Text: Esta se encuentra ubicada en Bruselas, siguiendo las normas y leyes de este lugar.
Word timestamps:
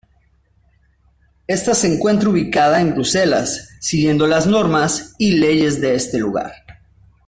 Esta 1.45 1.75
se 1.75 1.93
encuentra 1.93 2.29
ubicada 2.29 2.81
en 2.81 2.95
Bruselas, 2.95 3.69
siguiendo 3.79 4.25
las 4.25 4.47
normas 4.47 5.13
y 5.19 5.37
leyes 5.37 5.79
de 5.79 5.93
este 5.93 6.17
lugar. 6.17 6.53